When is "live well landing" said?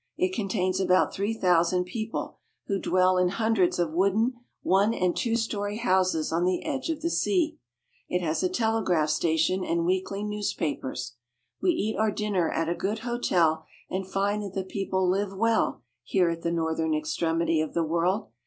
15.07-15.67